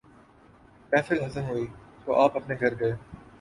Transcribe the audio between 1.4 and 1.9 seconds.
ہوئی